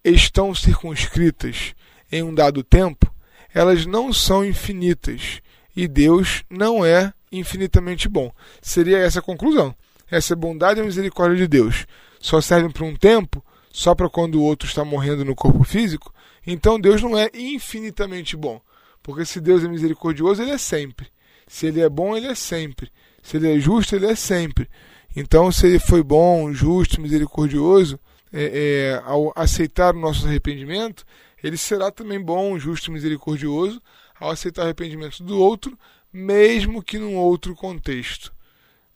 estão 0.04 0.54
circunscritas 0.54 1.75
em 2.11 2.23
um 2.23 2.35
dado 2.35 2.62
tempo, 2.62 3.12
elas 3.52 3.87
não 3.87 4.12
são 4.12 4.44
infinitas 4.44 5.40
e 5.76 5.88
Deus 5.88 6.44
não 6.49 6.85
é 6.85 7.12
infinitamente 7.30 8.08
bom. 8.08 8.32
Seria 8.61 8.99
essa 8.99 9.18
a 9.18 9.23
conclusão. 9.23 9.75
Essa 10.11 10.37
bondade 10.37 10.80
e 10.80 10.85
misericórdia 10.85 11.37
de 11.37 11.49
Deus 11.49 11.87
só 12.20 12.40
servem 12.40 12.70
por 12.70 12.85
um 12.85 12.94
tempo, 12.94 13.44
só 13.73 13.94
para 13.94 14.08
quando 14.08 14.37
o 14.37 14.42
outro 14.42 14.68
está 14.68 14.85
morrendo 14.85 15.25
no 15.25 15.35
corpo 15.35 15.64
físico. 15.64 16.14
Então 16.46 16.80
Deus 16.80 17.02
não 17.02 17.18
é 17.18 17.28
infinitamente 17.35 18.37
bom. 18.37 18.61
Porque 19.02 19.25
se 19.25 19.40
Deus 19.40 19.62
é 19.64 19.68
misericordioso, 19.68 20.42
ele 20.42 20.52
é 20.52 20.58
sempre. 20.58 21.08
Se 21.46 21.66
ele 21.66 21.80
é 21.80 21.88
bom, 21.88 22.16
ele 22.16 22.26
é 22.26 22.35
sempre. 22.35 22.90
Se 23.23 23.37
ele 23.37 23.56
é 23.56 23.58
justo, 23.58 23.94
ele 23.94 24.06
é 24.06 24.14
sempre. 24.14 24.68
Então, 25.16 25.50
se 25.50 25.66
ele 25.66 25.78
foi 25.78 26.02
bom, 26.02 26.52
justo, 26.52 27.00
misericordioso, 27.00 27.99
é, 28.30 28.44
é, 28.44 29.02
ao 29.02 29.32
aceitar 29.35 29.94
o 29.94 29.99
nosso 29.99 30.26
arrependimento, 30.26 31.06
ele 31.42 31.56
será 31.56 31.90
também 31.90 32.20
bom, 32.20 32.58
justo 32.58 32.92
misericordioso 32.92 33.80
ao 34.20 34.30
aceitar 34.30 34.62
o 34.62 34.64
arrependimento 34.64 35.23
do 35.23 35.38
outro, 35.38 35.78
mesmo 36.12 36.82
que 36.82 36.99
num 36.99 37.16
outro 37.16 37.54
contexto. 37.54 38.30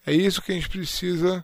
É 0.07 0.12
isso 0.12 0.43
que 0.43 0.53
a 0.53 0.55
gente 0.55 0.69
precisa 0.69 1.43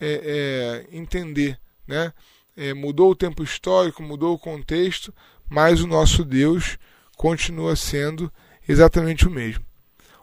é, 0.00 0.84
é, 0.90 0.96
entender. 0.96 1.58
Né? 1.86 2.12
É, 2.56 2.72
mudou 2.74 3.10
o 3.10 3.16
tempo 3.16 3.42
histórico, 3.42 4.02
mudou 4.02 4.34
o 4.34 4.38
contexto, 4.38 5.12
mas 5.48 5.80
o 5.80 5.86
nosso 5.86 6.24
Deus 6.24 6.78
continua 7.16 7.74
sendo 7.74 8.32
exatamente 8.68 9.26
o 9.26 9.30
mesmo. 9.30 9.64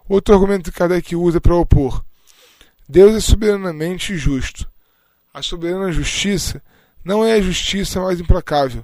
Outro 0.08 0.34
argumento 0.34 0.72
que 0.72 0.78
Kardec 0.78 1.16
usa 1.16 1.40
para 1.40 1.56
opor: 1.56 2.04
Deus 2.90 3.16
é 3.16 3.20
soberanamente 3.22 4.18
justo. 4.18 4.70
A 5.32 5.42
soberana 5.42 5.92
justiça 5.92 6.62
não 7.06 7.24
é 7.24 7.34
a 7.34 7.42
justiça 7.42 8.02
mais 8.02 8.20
implacável, 8.20 8.84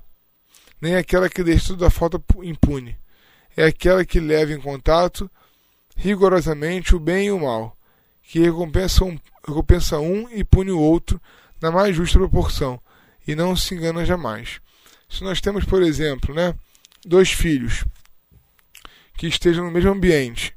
nem 0.79 0.95
aquela 0.95 1.27
que 1.27 1.43
deixa 1.43 1.69
toda 1.69 1.89
falta 1.89 2.21
impune 2.43 2.97
é 3.55 3.65
aquela 3.65 4.05
que 4.05 4.19
leva 4.19 4.51
em 4.51 4.59
contato 4.59 5.29
rigorosamente 5.95 6.95
o 6.95 6.99
bem 6.99 7.27
e 7.27 7.31
o 7.31 7.39
mal, 7.39 7.77
que 8.21 8.39
recompensa 8.39 9.05
um, 9.05 9.17
recompensa 9.47 9.99
um 9.99 10.29
e 10.29 10.43
pune 10.43 10.71
o 10.71 10.79
outro 10.79 11.21
na 11.61 11.71
mais 11.71 11.95
justa 11.95 12.19
proporção, 12.19 12.79
e 13.25 13.33
não 13.33 13.55
se 13.55 13.73
engana 13.73 14.05
jamais. 14.05 14.59
Se 15.07 15.23
nós 15.23 15.39
temos, 15.39 15.63
por 15.63 15.81
exemplo, 15.81 16.35
né, 16.35 16.53
dois 17.05 17.31
filhos 17.31 17.85
que 19.17 19.27
estejam 19.27 19.63
no 19.63 19.71
mesmo 19.71 19.91
ambiente 19.91 20.53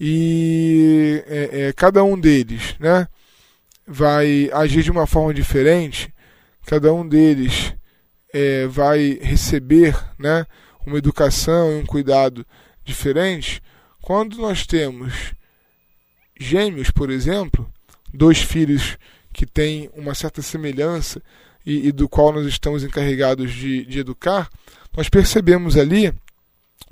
e 0.00 1.22
é, 1.26 1.68
é, 1.68 1.72
cada 1.74 2.02
um 2.02 2.18
deles 2.18 2.74
né, 2.80 3.06
vai 3.86 4.48
agir 4.50 4.82
de 4.82 4.90
uma 4.90 5.06
forma 5.06 5.34
diferente, 5.34 6.10
cada 6.64 6.92
um 6.94 7.06
deles 7.06 7.74
é, 8.32 8.66
vai 8.66 9.18
receber 9.20 9.94
né, 10.18 10.46
uma 10.86 10.96
educação 10.96 11.70
e 11.70 11.82
um 11.82 11.84
cuidado 11.84 12.46
diferentes, 12.82 13.60
quando 14.00 14.38
nós 14.38 14.66
temos 14.66 15.34
gêmeos, 16.38 16.90
por 16.90 17.10
exemplo, 17.10 17.70
dois 18.14 18.40
filhos 18.40 18.96
que 19.34 19.44
têm 19.44 19.90
uma 19.94 20.14
certa 20.14 20.40
semelhança 20.40 21.20
e, 21.66 21.88
e 21.88 21.92
do 21.92 22.08
qual 22.08 22.32
nós 22.32 22.46
estamos 22.46 22.82
encarregados 22.82 23.52
de, 23.52 23.84
de 23.84 23.98
educar, 23.98 24.48
nós 24.96 25.10
percebemos 25.10 25.76
ali 25.76 26.10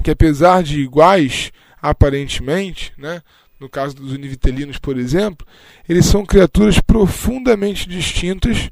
que 0.05 0.11
apesar 0.11 0.63
de 0.63 0.81
iguais 0.81 1.51
aparentemente, 1.81 2.93
né, 2.97 3.23
no 3.59 3.69
caso 3.69 3.97
dos 3.97 4.13
univitelinos, 4.13 4.79
por 4.79 4.99
exemplo, 4.99 5.47
eles 5.89 6.07
são 6.07 6.25
criaturas 6.25 6.81
profundamente 6.81 7.89
distintas 7.89 8.71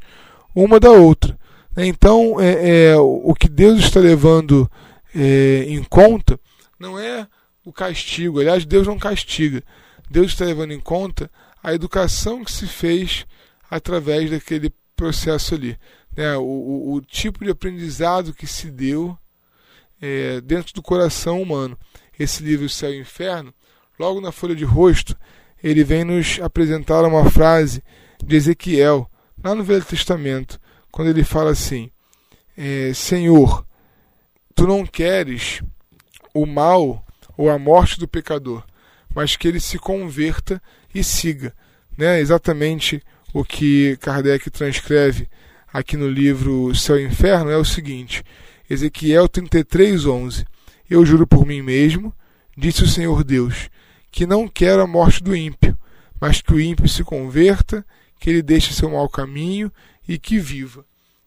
uma 0.54 0.78
da 0.78 0.90
outra. 0.90 1.38
Então, 1.76 2.40
é, 2.40 2.90
é, 2.90 2.96
o 2.96 3.34
que 3.34 3.48
Deus 3.48 3.80
está 3.80 4.00
levando 4.00 4.70
é, 5.14 5.64
em 5.68 5.82
conta 5.84 6.40
não 6.78 6.98
é 6.98 7.26
o 7.64 7.72
castigo. 7.72 8.40
Aliás, 8.40 8.64
Deus 8.64 8.86
não 8.86 8.98
castiga. 8.98 9.62
Deus 10.08 10.28
está 10.28 10.44
levando 10.44 10.72
em 10.72 10.80
conta 10.80 11.30
a 11.62 11.74
educação 11.74 12.44
que 12.44 12.52
se 12.52 12.66
fez 12.66 13.26
através 13.70 14.30
daquele 14.30 14.72
processo 14.94 15.54
ali. 15.54 15.76
Né? 16.16 16.36
O, 16.36 16.42
o, 16.42 16.94
o 16.94 17.00
tipo 17.00 17.44
de 17.44 17.50
aprendizado 17.50 18.32
que 18.32 18.46
se 18.46 18.70
deu 18.70 19.18
é, 20.00 20.40
dentro 20.40 20.72
do 20.72 20.82
coração 20.82 21.42
humano. 21.42 21.76
Esse 22.18 22.42
livro 22.42 22.68
Céu 22.68 22.92
e 22.92 23.00
Inferno, 23.00 23.52
logo 23.98 24.20
na 24.20 24.32
folha 24.32 24.54
de 24.54 24.64
rosto, 24.64 25.16
ele 25.62 25.84
vem 25.84 26.04
nos 26.04 26.38
apresentar 26.40 27.04
uma 27.04 27.30
frase 27.30 27.82
de 28.24 28.36
Ezequiel, 28.36 29.10
lá 29.42 29.54
no 29.54 29.64
Velho 29.64 29.84
Testamento, 29.84 30.60
quando 30.90 31.08
ele 31.08 31.24
fala 31.24 31.50
assim: 31.50 31.90
é, 32.56 32.92
Senhor, 32.94 33.66
tu 34.54 34.66
não 34.66 34.86
queres 34.86 35.62
o 36.32 36.46
mal 36.46 37.04
ou 37.36 37.50
a 37.50 37.58
morte 37.58 37.98
do 37.98 38.08
pecador, 38.08 38.64
mas 39.14 39.36
que 39.36 39.46
ele 39.46 39.60
se 39.60 39.78
converta 39.78 40.60
e 40.94 41.04
siga. 41.04 41.54
Né? 41.96 42.20
Exatamente 42.20 43.02
o 43.32 43.44
que 43.44 43.96
Kardec 43.98 44.50
transcreve 44.50 45.28
aqui 45.72 45.96
no 45.96 46.08
livro 46.08 46.74
Céu 46.74 46.98
e 46.98 47.04
Inferno 47.04 47.50
é 47.50 47.56
o 47.56 47.64
seguinte: 47.64 48.22
Ezequiel 48.68 49.28
33, 49.28 50.06
11. 50.06 50.46
Eu 50.88 51.04
juro 51.04 51.26
por 51.26 51.44
mim 51.46 51.62
mesmo, 51.62 52.14
disse 52.56 52.82
o 52.82 52.88
Senhor 52.88 53.24
Deus, 53.24 53.68
que 54.10 54.26
não 54.26 54.48
quero 54.48 54.82
a 54.82 54.86
morte 54.86 55.22
do 55.22 55.34
ímpio, 55.34 55.76
mas 56.20 56.40
que 56.40 56.52
o 56.52 56.60
ímpio 56.60 56.88
se 56.88 57.04
converta, 57.04 57.84
que 58.18 58.30
ele 58.30 58.42
deixe 58.42 58.72
seu 58.72 58.90
mau 58.90 59.08
caminho 59.08 59.70
e 60.08 60.18
que 60.18 60.38
viva. 60.38 60.84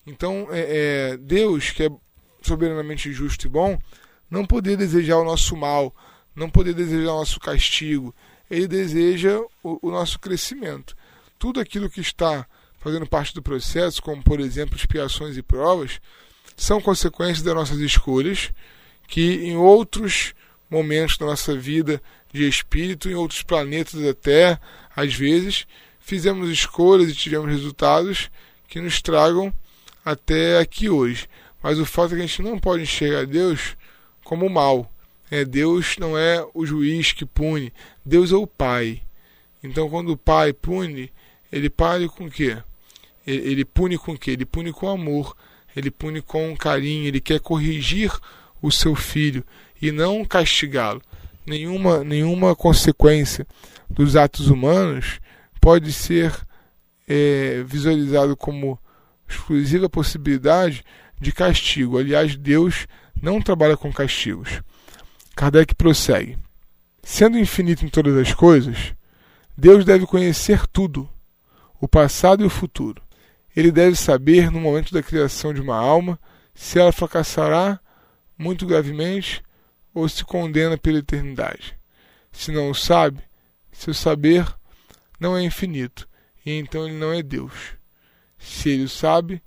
Então, 0.08 0.48
é, 0.50 1.12
é, 1.12 1.18
Deus, 1.18 1.72
que 1.72 1.84
é 1.84 1.90
soberanamente 2.42 3.12
justo 3.12 3.46
e 3.46 3.50
bom, 3.50 3.78
não 4.30 4.46
poder 4.46 4.78
desejar 4.78 5.18
o 5.18 5.26
nosso 5.26 5.56
mal, 5.56 5.94
não 6.36 6.50
poder 6.50 6.74
desejar 6.74 7.14
o 7.14 7.20
nosso 7.20 7.40
castigo, 7.40 8.16
ele 8.50 8.68
deseja 8.68 9.40
o, 9.64 9.88
o 9.88 9.92
nosso 9.92 10.20
crescimento. 10.20 10.96
Tudo 11.38 11.60
aquilo 11.60 11.90
que 11.90 12.02
está 12.02 12.48
fazendo 12.80 13.06
parte 13.06 13.34
do 13.34 13.42
processo, 13.42 14.02
como 14.02 14.24
por 14.24 14.40
exemplo 14.40 14.76
expiações 14.76 15.38
e 15.38 15.44
provas, 15.44 16.00
são 16.56 16.82
consequências 16.82 17.42
das 17.42 17.54
nossas 17.54 17.80
escolhas, 17.80 18.52
que 19.10 19.44
em 19.44 19.58
outros 19.58 20.36
momentos 20.70 21.18
da 21.18 21.26
nossa 21.26 21.58
vida 21.58 22.02
de 22.32 22.48
espírito, 22.48 23.10
em 23.10 23.16
outros 23.16 23.42
planetas 23.42 24.06
até, 24.06 24.60
às 24.96 25.16
vezes, 25.16 25.66
fizemos 26.00 26.50
escolhas 26.50 27.10
e 27.10 27.16
tivemos 27.16 27.50
resultados 27.50 28.30
que 28.68 28.80
nos 28.80 29.02
tragam 29.02 29.52
até 30.06 30.60
aqui 30.60 30.90
hoje. 30.90 31.28
Mas 31.62 31.80
o 31.80 31.86
fato 31.86 32.14
é 32.14 32.18
que 32.18 32.24
a 32.24 32.28
gente 32.28 32.44
não 32.44 32.60
pode 32.60 32.84
enxergar 32.84 33.26
Deus 33.26 33.76
como 34.24 34.48
mal. 34.48 34.94
É, 35.32 35.44
Deus 35.44 35.96
não 35.98 36.18
é 36.18 36.46
o 36.54 36.66
juiz 36.66 37.12
que 37.12 37.26
pune, 37.26 37.74
Deus 38.06 38.32
é 38.32 38.36
o 38.36 38.48
Pai. 38.48 39.02
Então, 39.64 39.90
quando 39.90 40.12
o 40.12 40.18
Pai 40.18 40.54
pune, 40.54 41.12
ele 41.52 41.70
pune 41.70 42.08
com 42.08 42.26
o 42.26 42.32
quê? 42.32 42.58
Ele, 43.26 43.52
ele 43.52 43.66
pune 43.66 43.98
com 43.98 44.14
o 44.14 44.18
quê? 44.18 44.32
Ele 44.32 44.46
pune 44.46 44.72
com 44.72 44.88
amor, 44.88 45.36
ele 45.76 45.92
pune 45.92 46.22
com 46.22 46.56
carinho, 46.56 47.08
ele 47.08 47.20
quer 47.20 47.40
corrigir 47.40 48.12
o 48.62 48.72
seu 48.72 48.96
filho 48.96 49.44
e 49.82 49.92
não 49.92 50.26
castigá-lo. 50.26 51.02
Nenhuma, 51.46 52.04
nenhuma 52.04 52.56
consequência 52.56 53.46
dos 53.90 54.16
atos 54.16 54.50
humanos 54.50 55.20
pode 55.60 55.92
ser 55.92 56.34
é, 57.08 57.64
visualizado 57.66 58.36
como 58.38 58.80
exclusiva 59.28 59.90
possibilidade 59.90 60.84
de 61.20 61.32
castigo. 61.32 61.98
Aliás, 61.98 62.36
Deus 62.36 62.88
não 63.22 63.42
trabalha 63.42 63.76
com 63.76 63.92
castigos. 63.92 64.62
Kardec 65.36 65.76
prossegue: 65.76 66.38
Sendo 67.02 67.38
infinito 67.38 67.86
em 67.86 67.90
todas 67.90 68.16
as 68.18 68.34
coisas, 68.34 68.94
Deus 69.58 69.84
deve 69.84 70.06
conhecer 70.06 70.68
tudo, 70.68 71.10
o 71.82 71.88
passado 71.88 72.44
e 72.44 72.46
o 72.46 72.50
futuro. 72.50 73.02
Ele 73.56 73.72
deve 73.72 73.96
saber, 73.96 74.52
no 74.52 74.60
momento 74.60 74.94
da 74.94 75.04
criação 75.04 75.54
de 75.54 75.60
uma 75.60 75.76
alma, 75.76 76.20
se 76.54 76.80
ela 76.80 76.92
fracassará 76.92 77.80
muito 78.40 78.66
gravemente 78.66 79.44
ou 79.94 80.08
se 80.08 80.24
condena 80.24 80.78
pela 80.78 81.00
eternidade. 81.00 81.78
Se 82.32 82.52
não 82.52 82.70
o 82.70 82.76
sabe, 82.76 83.22
seu 83.72 83.94
saber 83.94 84.48
não 85.20 85.38
é 85.38 85.44
infinito, 85.44 86.08
e 86.46 86.54
então 86.54 86.88
ele 86.88 86.98
não 86.98 87.14
é 87.14 87.22
Deus. 87.22 87.78
Se 88.38 88.70
ele 88.70 88.84
o 88.84 88.90
sabe, 88.90 89.44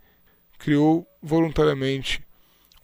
criou 0.59 1.09
voluntariamente 1.23 2.23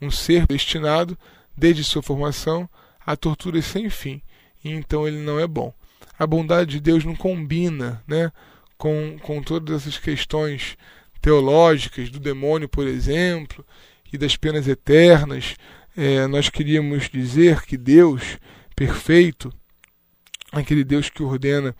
um 0.01 0.11
ser 0.11 0.47
destinado, 0.47 1.19
desde 1.57 1.85
sua 1.85 2.03
formação, 2.03 2.69
a 3.05 3.17
torturas 3.17 3.67
sem 3.67 3.91
fim, 3.91 4.23
e 4.65 4.71
então 4.71 5.07
ele 5.07 5.19
não 5.19 5.39
é 5.39 5.47
bom. 5.47 5.75
A 6.19 6.27
bondade 6.27 6.73
de 6.73 6.81
Deus 6.81 7.05
não 7.05 7.15
combina 7.15 8.03
né, 8.07 8.33
com, 8.77 9.19
com 9.21 9.43
todas 9.43 9.83
essas 9.83 9.99
questões 9.99 10.77
teológicas 11.21 12.11
do 12.11 12.19
demônio, 12.19 12.69
por 12.69 12.87
exemplo, 12.87 13.65
e 14.13 14.17
das 14.17 14.37
penas 14.37 14.67
eternas. 14.67 15.57
É, 16.01 16.29
nós 16.29 16.49
queríamos 16.49 17.11
dizer 17.11 17.63
que 17.63 17.77
Deus 17.77 18.39
perfeito, 18.77 19.53
aquele 20.53 20.85
Deus 20.85 21.11
que 21.11 21.25
ordena 21.25 21.75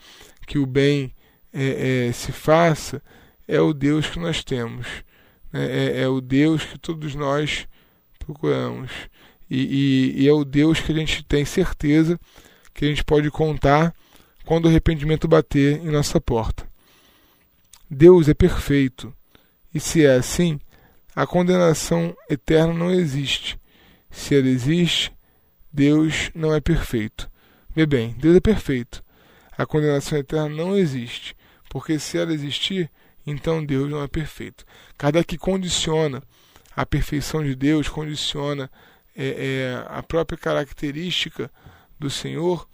que 0.45 0.59
o 0.59 0.67
bem 0.67 1.15
é, 1.53 2.09
é, 2.09 2.13
se 2.13 2.33
faça, 2.33 3.01
é 3.47 3.61
o 3.61 3.73
Deus 3.73 4.11
que 4.11 4.19
nós 4.19 4.43
temos. 4.43 4.89
Né? 5.53 5.67
É, 5.71 6.01
é, 6.03 6.09
o 6.09 6.21
Deus 6.21 6.65
que 6.65 6.77
todos 6.81 7.15
nós 7.15 7.69
procuramos. 8.19 8.91
E, 9.49 10.17
e, 10.17 10.23
e 10.25 10.29
é 10.29 10.33
o 10.33 10.45
Deus 10.45 10.81
que 10.81 10.91
a 10.91 10.97
gente 10.97 11.23
tem 11.23 11.45
certeza 11.45 12.19
que 12.75 12.85
a 12.85 12.89
gente 12.89 13.05
pode 13.05 13.31
contar 13.31 13.95
quando 14.45 14.65
o 14.65 14.69
arrependimento 14.69 15.29
bater 15.29 15.79
em 15.79 15.93
nossa 15.93 16.21
porta. 16.21 16.69
Deus 17.89 18.29
é 18.29 18.35
perfeito. 18.35 19.15
E 19.73 19.79
se 19.79 20.05
é 20.05 20.17
assim, 20.17 20.59
a 21.15 21.25
condenação 21.25 22.17
eterna 22.29 22.75
não 22.75 22.91
existe. 22.91 23.57
Se 24.11 24.37
ela 24.37 24.49
existe, 24.49 25.13
Deus 25.73 26.31
não 26.35 26.55
é 26.55 26.61
perfeito. 26.61 27.31
Vê 27.75 27.87
bem, 27.87 28.15
Deus 28.19 28.37
é 28.37 28.41
perfeito. 28.41 29.03
A 29.57 29.67
condenação 29.67 30.19
eterna 30.19 30.49
não 30.49 30.77
existe, 30.77 31.37
porque 31.69 31.99
se 31.99 32.19
ela 32.19 32.33
existir, 32.33 32.91
então 33.27 33.65
Deus 33.65 33.91
não 33.91 34.03
é 34.03 34.09
perfeito. 34.09 34.65
Que 35.27 35.37
condiciona 35.37 36.23
a 36.75 36.87
perfeição 36.87 37.43
de 37.43 37.55
Deus, 37.55 37.89
condiciona 37.89 38.71
é, 39.17 39.27
é, 39.27 39.85
a 39.89 40.03
própria 40.03 40.39
característica 40.39 41.51
do 41.99 42.09
Senhor 42.09 42.69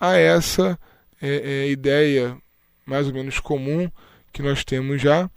a 0.00 0.16
essa 0.16 0.78
é, 1.20 1.64
é 1.64 1.70
ideia 1.70 2.36
mais 2.84 3.06
ou 3.06 3.12
menos 3.12 3.38
comum 3.38 3.90
que 4.32 4.42
nós 4.42 4.64
temos 4.64 5.00
já 5.00 5.30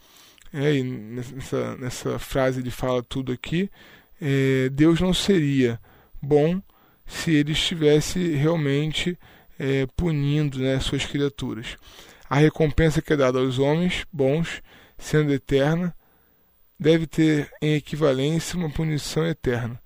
é, 0.56 0.74
e 0.76 0.84
nessa, 0.84 1.76
nessa 1.76 2.18
frase 2.18 2.62
ele 2.62 2.72
fala 2.72 3.04
tudo 3.04 3.34
aqui, 3.34 3.70
é, 4.22 4.70
Deus 4.70 5.00
não 5.00 5.14
seria 5.14 5.80
bom 6.22 6.62
se 7.06 7.32
ele 7.32 7.52
estivesse 7.52 8.34
realmente 8.36 9.18
é, 9.60 9.86
punindo 9.96 10.60
né, 10.60 10.80
suas 10.80 11.06
criaturas. 11.06 11.78
A 12.30 12.36
recompensa 12.36 13.02
que 13.02 13.14
é 13.14 13.18
dada 13.18 13.40
aos 13.40 13.60
homens 13.60 14.06
bons, 14.12 14.62
sendo 14.98 15.32
eterna, 15.34 15.96
deve 16.80 17.06
ter 17.06 17.50
em 17.62 17.76
equivalência 17.76 18.58
uma 18.58 18.70
punição 18.70 19.26
eterna. 19.26 19.80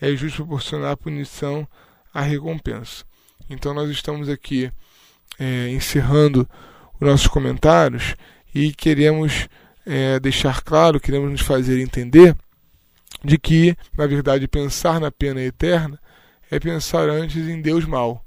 É 0.00 0.14
justo 0.14 0.44
proporcionar 0.44 0.92
a 0.92 0.96
punição 0.96 1.66
à 2.14 2.22
recompensa. 2.22 3.04
Então 3.48 3.74
nós 3.74 3.90
estamos 3.90 4.28
aqui 4.28 4.70
é, 5.38 5.68
encerrando 5.70 6.48
os 6.94 7.06
nossos 7.06 7.26
comentários 7.26 8.14
e 8.54 8.72
queremos 8.72 9.48
deixar 10.22 10.62
claro, 10.62 11.00
queremos 11.00 11.30
nos 11.32 11.40
fazer 11.40 11.80
entender 11.80 12.36
de 13.24 13.38
que, 13.38 13.76
na 13.96 14.06
verdade, 14.06 14.48
pensar 14.48 15.00
na 15.00 15.10
pena 15.10 15.40
eterna 15.40 16.00
é 16.50 16.58
pensar 16.58 17.08
antes 17.08 17.48
em 17.48 17.60
Deus 17.60 17.84
mal, 17.84 18.24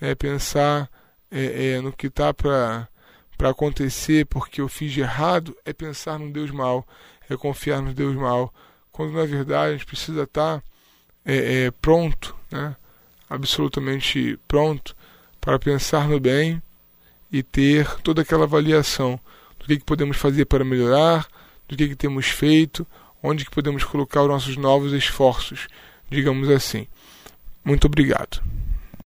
é 0.00 0.14
pensar 0.14 0.88
é, 1.30 1.74
é, 1.74 1.80
no 1.80 1.92
que 1.92 2.06
está 2.06 2.32
para 2.32 2.88
acontecer 3.42 4.26
porque 4.26 4.60
eu 4.60 4.68
fiz 4.68 4.92
de 4.92 5.00
errado, 5.00 5.56
é 5.64 5.72
pensar 5.72 6.18
no 6.18 6.32
Deus 6.32 6.50
mal, 6.50 6.86
é 7.28 7.36
confiar 7.36 7.82
no 7.82 7.92
Deus 7.92 8.14
mal, 8.16 8.52
quando 8.90 9.12
na 9.12 9.24
verdade 9.24 9.68
a 9.68 9.72
gente 9.72 9.86
precisa 9.86 10.22
estar 10.22 10.58
tá, 10.58 10.62
é, 11.24 11.64
é, 11.64 11.70
pronto, 11.70 12.34
né? 12.50 12.74
absolutamente 13.28 14.38
pronto 14.48 14.96
para 15.40 15.58
pensar 15.58 16.08
no 16.08 16.18
bem 16.18 16.62
e 17.30 17.42
ter 17.42 17.86
toda 18.02 18.22
aquela 18.22 18.44
avaliação 18.44 19.20
do 19.58 19.66
que, 19.66 19.78
que 19.78 19.84
podemos 19.84 20.16
fazer 20.16 20.46
para 20.46 20.64
melhorar, 20.64 21.28
do 21.68 21.76
que, 21.76 21.88
que 21.88 21.96
temos 21.96 22.26
feito, 22.26 22.86
onde 23.22 23.44
que 23.44 23.50
podemos 23.50 23.84
colocar 23.84 24.22
os 24.22 24.28
nossos 24.28 24.56
novos 24.56 24.92
esforços, 24.92 25.68
digamos 26.08 26.48
assim. 26.48 26.86
Muito 27.64 27.86
obrigado. 27.86 28.42